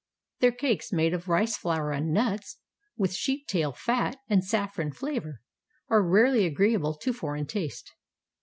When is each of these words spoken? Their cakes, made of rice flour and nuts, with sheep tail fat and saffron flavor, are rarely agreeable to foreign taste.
Their 0.39 0.51
cakes, 0.51 0.91
made 0.91 1.13
of 1.13 1.27
rice 1.27 1.55
flour 1.55 1.91
and 1.91 2.11
nuts, 2.11 2.57
with 2.97 3.13
sheep 3.13 3.45
tail 3.45 3.71
fat 3.71 4.17
and 4.27 4.43
saffron 4.43 4.93
flavor, 4.93 5.43
are 5.89 6.01
rarely 6.01 6.43
agreeable 6.43 6.95
to 6.95 7.13
foreign 7.13 7.45
taste. 7.45 7.91